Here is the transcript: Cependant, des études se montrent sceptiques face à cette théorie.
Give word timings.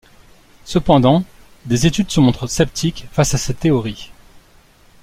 Cependant, 0.65 1.23
des 1.65 1.85
études 1.85 2.09
se 2.09 2.19
montrent 2.19 2.47
sceptiques 2.47 3.05
face 3.11 3.35
à 3.35 3.37
cette 3.37 3.59
théorie. 3.59 4.09